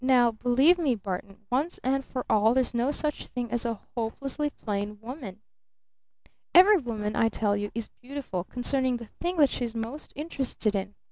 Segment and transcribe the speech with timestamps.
[0.03, 3.79] "Now believe me, Barton, once and for all, there 's no such thing as a
[3.95, 5.41] 'hopelessly plain woman'!
[6.55, 10.95] Every woman, I tell you, is beautiful concerning the thing that she's most interested in!